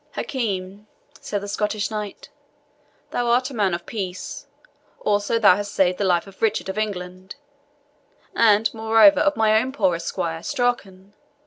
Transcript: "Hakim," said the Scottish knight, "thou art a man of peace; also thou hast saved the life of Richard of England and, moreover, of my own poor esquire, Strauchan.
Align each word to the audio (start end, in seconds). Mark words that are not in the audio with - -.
"Hakim," 0.15 0.87
said 1.19 1.41
the 1.41 1.47
Scottish 1.47 1.91
knight, 1.91 2.29
"thou 3.11 3.27
art 3.27 3.51
a 3.51 3.53
man 3.53 3.75
of 3.75 3.85
peace; 3.85 4.47
also 5.01 5.37
thou 5.37 5.55
hast 5.57 5.75
saved 5.75 5.99
the 5.99 6.03
life 6.03 6.25
of 6.25 6.41
Richard 6.41 6.69
of 6.69 6.77
England 6.79 7.35
and, 8.35 8.73
moreover, 8.73 9.19
of 9.19 9.37
my 9.37 9.55
own 9.61 9.71
poor 9.71 9.93
esquire, 9.93 10.41
Strauchan. 10.41 11.13